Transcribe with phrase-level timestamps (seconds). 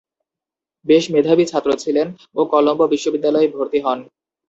[0.85, 2.07] বেশ মেধাবী ছাত্র ছিলেন
[2.35, 3.99] ও কলম্বো বিশ্ববিদ্যালয়ে ভর্তি হন।